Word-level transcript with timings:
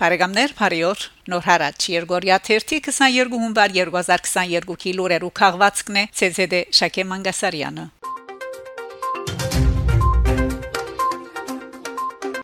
Փարեգամներ 0.00 0.52
Փարիոր 0.56 1.02
Նոր 1.28 1.42
հարաճ 1.44 1.86
Երգորիա 1.92 2.38
32 2.46 3.34
հունվար 3.42 3.74
2022-ի 3.76 4.96
լուրերու 4.96 5.32
քաղվածքն 5.42 6.00
է 6.00 6.04
ՑՍԴ 6.30 6.62
Շակե 6.78 7.04
Մանգասարյանը 7.10 7.84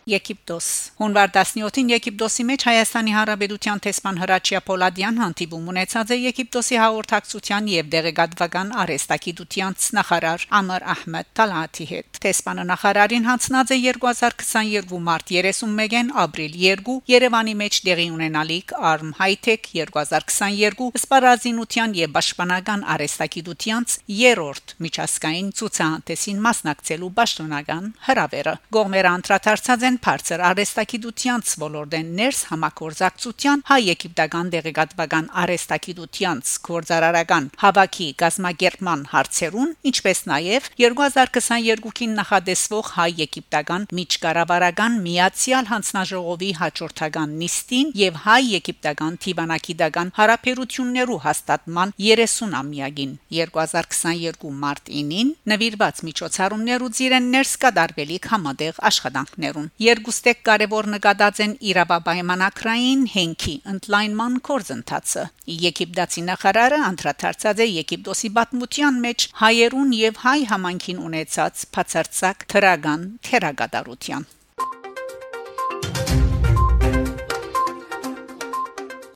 Եգիպտոս 0.07 0.67
Հունվար 1.01 1.31
17-ին 1.35 1.89
Եգիպտոսի 1.91 2.43
մեջ 2.47 2.63
Հայաստանի 2.67 3.13
Հանրապետության 3.17 3.81
տեսփան 3.83 4.19
Հրաչյա 4.21 4.59
Պոլադյան 4.67 5.17
հանդիպում 5.19 5.65
ունեցած 5.73 6.13
է 6.15 6.17
Եգիպտոսի 6.21 6.77
հաղորդակցության 6.79 7.67
եւ 7.73 7.89
դեղեկատվական 7.95 8.71
արեստակիտության 8.83 9.75
նախարար 9.97 10.45
Ամար 10.59 10.85
Ահմեդ 10.93 11.27
Տալաթի 11.37 11.87
հետ։ 11.91 12.21
Տեսփանը 12.23 12.65
նախարարին 12.71 13.27
հանձնած 13.27 13.73
է 13.75 13.79
2022 13.87 15.01
մարտ 15.07 15.33
31-ին 15.35 16.13
ապրիլ 16.23 16.55
2 16.87 16.95
Երևանի 17.11 17.57
մեջ 17.63 17.81
տեղի 17.87 18.07
ունենալիք 18.15 18.73
Arm 18.93 19.11
High-Tech 19.19 19.69
2022 19.75 20.89
սպառազինության 21.03 21.97
եւ 21.99 22.15
պաշտպանական 22.15 22.87
արեստակիտության 22.95 23.91
երրորդ 24.23 24.75
միջազգային 24.87 25.51
ցուցահանդեսին 25.59 26.41
մասնակցելու 26.47 27.13
պաշտոնական 27.19 27.93
հրավերը։ 28.07 28.57
Գողմերը 28.77 29.13
անդրադարձած 29.17 29.87
են 29.87 29.96
բարձր 30.05 30.41
արեստակիտությանց 30.47 31.51
ոլորտեն 31.61 32.09
ներս 32.17 32.39
համակորձակցության 32.51 33.63
հայ-եգիպտական 33.69 34.51
դեղեկատվական 34.53 35.29
արեստակիտությանց 35.43 36.53
գործարարական 36.67 37.49
հավաքի 37.63 38.07
գազմագերման 38.21 39.05
հարցերուն, 39.13 39.71
ինչպես 39.91 40.21
նաև 40.31 40.69
2022-ին 40.81 42.15
նախադեсվող 42.21 42.91
հայ-եգիպտական 42.97 43.87
միջկառավարական 43.97 44.97
միացյալ 45.07 45.69
հանձնաժողովի 45.71 46.51
հաջորդական 46.61 47.35
նիստին 47.41 47.93
եւ 48.01 48.21
հայ-եգիպտական 48.27 49.19
թիվանակիդական 49.27 50.13
հարաբերություններու 50.17 51.19
հաստատման 51.27 51.93
30-ամյակին 52.07 53.13
2022 53.37 54.53
մարտ 54.63 54.91
9-ին 54.97 55.31
նվիրված 55.51 56.01
միջոցառումներու 56.07 56.91
ծիրեն 56.97 57.29
ներս 57.37 57.53
կդարվելիք 57.63 58.29
համադեղ 58.33 58.81
աշխատանքներուն 58.91 59.69
Երկուստեք 59.87 60.39
կարևոր 60.47 60.87
նկատած 60.93 61.41
են 61.45 61.53
իրավապայմանակրային 61.71 63.03
հենքի 63.13 63.55
ընդլայնման 63.73 64.39
կորձընթացը։ 64.49 65.25
Եգիպտացի 65.65 66.23
նախարարը 66.29 66.79
անդրադարձած 66.91 67.61
է 67.65 67.69
Եգիպտոսի 67.73 68.31
պատմության 68.39 69.03
մեջ 69.07 69.27
հայերուն 69.43 69.93
եւ 70.03 70.23
հայ 70.27 70.39
համանքին 70.53 71.03
ունեցած 71.09 71.67
բացարձակ 71.77 72.49
թրագան 72.55 73.05
թերագադարության 73.29 74.33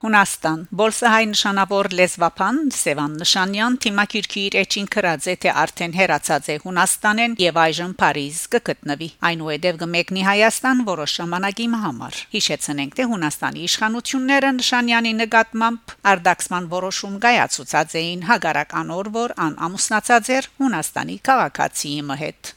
Հունաստան 0.02 0.62
Բոլսահայ 0.80 1.26
նշանավոր 1.30 1.88
լեզվապան 2.00 2.60
Սևան 2.74 3.18
Նշանյան 3.22 3.76
թիմակիրքի 3.86 4.46
իր 4.50 4.56
էջին 4.62 4.88
քրած 4.96 5.28
է 5.30 5.36
թե 5.44 5.52
արդեն 5.64 5.94
հերացած 5.98 6.48
է 6.50 6.56
Հունաստանեն 6.64 7.36
եւ 7.42 7.60
այժմ 7.64 7.92
Փարիզ 8.02 8.40
կգտնվի 8.56 9.10
այնուհետև 9.30 9.78
կմեկնի 9.84 10.24
Հայաստան 10.30 10.82
որոշ 10.90 11.18
ժամանակի 11.22 11.68
համար 11.86 12.18
հիշեցնենք 12.34 12.98
թե 12.98 13.06
Հունաստանի 13.12 13.68
իշխանությունները 13.70 14.52
Նշանյանի 14.58 15.14
նկատմամբ 15.22 15.94
արդակսման 16.16 16.72
որոշում 16.74 17.20
կայացուցած 17.28 17.96
էին 18.02 18.26
հագարակ 18.32 18.74
անոր 18.82 19.14
որ 19.22 19.36
ան 19.46 19.62
ամուսնացած 19.70 20.34
էր 20.40 20.50
Հունաստանի 20.66 21.22
քաղաքացիի 21.30 22.02
մհետ 22.10 22.56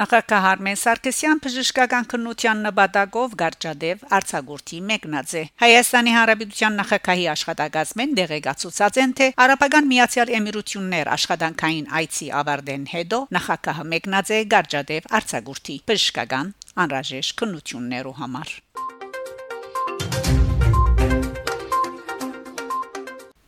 Նախագահ 0.00 0.44
Արմեն 0.48 0.78
Սարգսյան 0.80 1.40
բժշկական 1.44 2.06
քննության 2.08 2.60
նպատակով 2.64 3.34
Գարջադեվ 3.42 4.04
Արցագուրտի 4.16 4.78
մեկնած 4.90 5.34
է 5.36 5.42
Հայաստանի 5.60 6.14
Հանրապետության 6.14 6.78
նախագահի 6.80 7.26
աշխատակազմեն 7.34 8.14
դեղեկացուցած 8.20 9.00
են 9.04 9.12
թե 9.20 9.28
Արաբական 9.44 9.90
Միացյալ 9.92 10.32
Էմիրություններ 10.40 11.12
աշխատանքային 11.18 11.92
այցի 12.00 12.30
ավարտեն 12.40 12.88
հետո 12.96 13.20
նախագահը 13.36 13.86
մեկնած 13.92 14.32
է 14.32 14.40
Գարջադեվ 14.56 15.12
Արցագուրտի 15.20 15.76
բժշկական 15.92 16.54
անհրաժեշտ 16.80 17.36
քննություններու 17.44 18.16
համար 18.24 18.56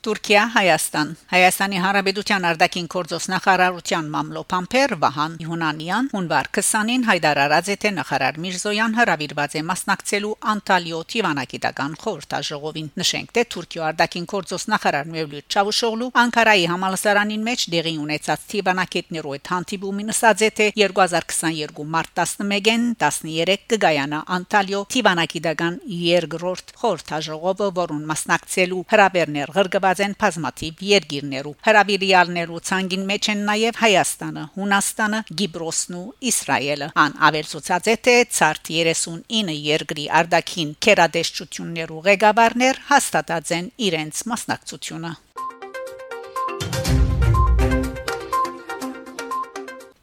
Թուրքիա 0.02 0.40
Հայաստան 0.50 1.10
Հայաստանի 1.30 1.80
Հանրապետության 1.82 2.46
արտաքին 2.48 2.86
գործոս 2.90 3.26
նախարարության 3.30 4.06
մամլոփամփեր 4.10 4.94
Վահան 5.02 5.34
Յունանյան 5.44 6.08
հունվար 6.14 6.48
20-ին 6.58 7.04
հայտարարած 7.06 7.68
է 7.70 7.76
թե 7.84 7.92
նախարար 7.98 8.40
Միրզոյան 8.42 8.96
հրավիրված 8.98 9.54
է 9.54 9.62
մասնակցելու 9.68 10.32
Անտալիո 10.52 11.02
Տիվանագիտական 11.12 11.94
խորհրդաժողովին 12.02 12.88
նշենք 12.98 13.30
թե 13.38 13.44
Թուրքիա 13.54 13.84
արտաքին 13.92 14.26
գործոս 14.32 14.66
նախարար 14.74 15.12
Մևլութ 15.14 15.46
Չավուշօղլու 15.54 16.10
Անկարայի 16.22 16.66
համալսարանին 16.72 17.46
մեջ 17.46 17.64
դեղի 17.76 17.94
ունեցած 18.02 18.44
Տիվանագետներու 18.50 19.36
հետ 19.38 19.52
հանդիպումին 19.54 20.12
ասաց 20.16 20.42
է 20.42 20.50
թե 20.58 20.68
2022 20.82 21.86
մարտ 21.94 22.22
11-ին 22.26 22.90
13 23.06 23.70
կգայանա 23.70 24.22
Անտալիո 24.40 24.82
Տիվանագիտական 24.96 25.80
երկրորդ 26.02 26.76
խորհրդաժողովը 26.82 27.72
որուն 27.78 28.04
մասնակցելու 28.10 28.84
հրավերներ 28.92 29.56
ղրգված 29.56 29.91
ստեղծված 29.92 30.00
են 30.02 30.14
բազմաթիվ 30.22 30.82
երկիրներու 30.88 31.52
հրավիրյալներու 31.66 32.60
ցանգին 32.68 33.02
մեջ 33.10 33.28
են 33.32 33.42
նաև 33.48 33.80
Հայաստանը, 33.82 34.44
Հունաստանը, 34.56 35.20
Գիբրոսն 35.40 35.98
ու 36.00 36.12
Իսրայելը։ 36.32 36.88
Ան 37.02 37.16
ավելցուցած 37.28 37.90
է 37.92 37.96
թե 38.08 38.16
ցարտ 38.38 38.72
39 38.72 39.58
երկրի 39.72 40.06
արդակին 40.22 40.72
քերադեշչություններու 40.86 42.04
ղեկավարներ 42.08 42.82
հաստատած 42.92 43.52
են 43.58 43.68
իրենց 43.92 44.24
մասնակցությունը։ 44.32 45.12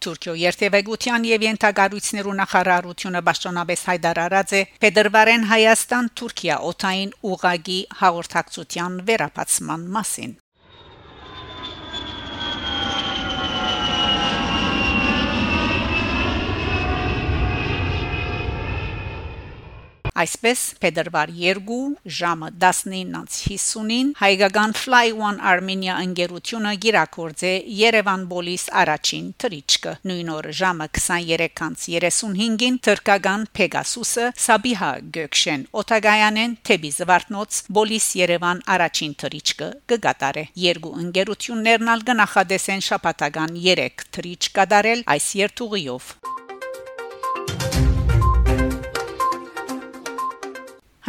Թուրքիո 0.06 0.36
երթևեկության 0.42 1.30
եւ 1.30 1.46
յենթագարույցներու 1.48 2.36
նախարարությունը 2.42 3.24
պաշտոնապես 3.30 3.88
հայտարարած 3.92 4.54
է 4.60 4.62
Փետրվարեն 4.84 5.48
Հայաստան 5.54 6.12
Թուրքիա 6.20 6.60
օթային 6.74 7.16
ուղագի 7.32 7.80
հաղորդակցության 8.04 9.02
վերապացման 9.10 9.90
մասին 9.98 10.38
Այսպես 20.20 20.62
Փետրվար 20.84 21.30
2 21.40 21.76
ժամը 22.20 22.48
19:50-ին 22.60 24.10
հայկական 24.20 24.74
Fly 24.76 25.14
One 25.16 25.40
Armenia 25.52 25.94
ընկերությունը 26.04 26.74
գիրակորձե 26.86 27.52
Երևան 27.80 28.26
Բոլիս 28.34 28.66
առաջին 28.82 29.30
թրիչկը 29.44 29.94
նույն 30.12 30.32
օրը 30.36 30.56
ժամը 30.60 30.88
23:35-ին 31.00 32.80
թրկական 32.88 33.46
Pegasus-ը 33.60 34.28
Սաբիհա 34.48 34.92
Գөքշեն 35.20 35.64
Օտագայանեն 35.84 36.58
Թեբի 36.68 36.92
Զվարթնոց 37.00 37.62
Բոլիս 37.80 38.10
Երևան 38.24 38.64
առաջին 38.76 39.14
թրիչկը 39.24 39.70
կգատարե 39.94 40.44
երկու 40.68 40.94
ընկերություններն 41.06 41.94
ալ 41.96 42.04
կնախադեսեն 42.12 42.86
շապատական 42.90 43.56
3 43.70 44.06
թրիչ 44.20 44.42
կդարել 44.60 45.08
այս 45.16 45.32
երթուղիով 45.46 46.12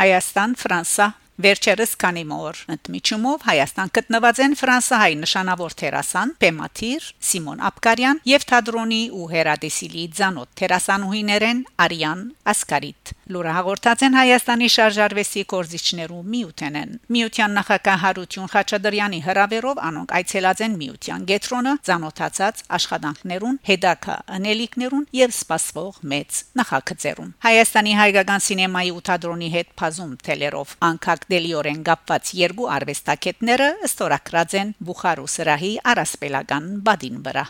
Հայաստան, 0.00 0.52
Ֆրանսա 0.56 1.06
Վերջերս 1.40 1.92
քանի 1.96 2.22
մոր 2.28 2.58
ընդմիջումով 2.74 3.44
Հայաստան 3.46 3.90
գտնված 3.96 4.40
են 4.44 4.56
Ֆրանսահայ 4.60 5.12
նշանավոր 5.20 5.76
թերասան 5.80 6.32
Պեմաթիր 6.42 7.06
Սիմոն 7.28 7.62
Ապկարյան 7.70 8.20
եւ 8.28 8.44
Թադրոնի 8.50 9.00
ու 9.16 9.28
Հերադեսիլի 9.30 10.04
ցանոթ 10.18 10.50
թերասանուհիներեն 10.60 11.62
Արիան 11.86 12.26
Ասկարիտ 12.52 13.12
լուրը 13.30 13.54
հաղորդած 13.56 14.04
են 14.04 14.18
Հայաստանի 14.18 14.68
շարժարվեստի 14.74 15.42
կորզիչներու 15.54 16.20
միութենեն 16.34 16.92
միության 17.14 17.56
նախագահ 17.60 17.98
Հարություն 18.04 18.50
Խաչատրյանի 18.50 19.20
հրավերով 19.30 19.82
անոնք 19.88 20.14
այցելած 20.20 20.62
են 20.66 20.76
միության 20.80 21.26
գետրոնը 21.30 21.74
ցանոթացած 21.88 22.62
աշխատանքներուն 22.80 23.60
հետակա 23.70 24.16
անելիքներուն 24.40 25.06
եւ 25.20 25.34
սպասվող 25.40 26.00
մեծ 26.10 26.40
նախագծերուն 26.60 27.32
Հայաստանի 27.46 27.94
հայկական 28.00 28.44
սինեմայի 28.50 28.90
ու 28.98 29.04
թատրոնի 29.10 29.50
հետ 29.54 29.74
բազում 29.80 30.14
թելերով 30.26 30.74
անկակ 30.90 31.29
դելիորեն 31.30 31.80
կապված 31.86 32.34
երկու 32.40 32.68
արվեստագետները 32.76 33.70
ստորակրած 33.88 34.58
են 34.60 34.74
Բուխարու 34.90 35.30
սրահի 35.36 35.72
առասպելական 35.94 36.70
բադին 36.86 37.24
վրա 37.26 37.46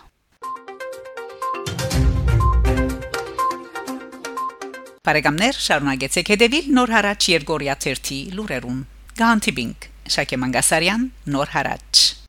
Բարեկամներ 5.00 5.61
շարունակեցեք 5.65 6.32
հետևել 6.35 6.71
Նոր 6.77 6.94
հարաճ 6.94 7.29
Երգորիա 7.32 7.77
1-ի 7.81 8.21
լուրերուն։ 8.37 8.81
Գանտիբինգ 9.25 9.91
Շակե 10.17 10.41
Մանգասարյան 10.44 11.12
Նոր 11.35 11.55
հարաճ 11.56 12.19